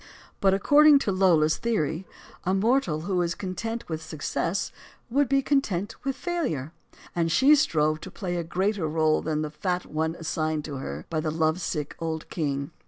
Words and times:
But, 0.39 0.55
according 0.55 0.97
to 1.05 1.11
Lola's 1.11 1.57
theory, 1.57 2.07
a 2.43 2.55
mortal 2.55 3.01
who 3.01 3.21
is 3.21 3.35
content 3.35 3.87
with 3.87 4.01
success 4.01 4.71
would 5.11 5.29
be 5.29 5.43
content 5.43 5.93
with 6.03 6.15
failure. 6.15 6.73
And 7.15 7.31
she 7.31 7.53
strove 7.53 8.01
to 8.01 8.09
play 8.09 8.35
a 8.37 8.43
greater 8.43 8.87
role 8.87 9.21
than 9.21 9.43
the 9.43 9.51
fat 9.51 9.85
one 9.85 10.15
assigned 10.15 10.65
to 10.65 10.77
her 10.77 11.05
by 11.11 11.19
the 11.19 11.29
love 11.29 11.61
sick 11.61 11.95
old 11.99 12.29
king. 12.31 12.71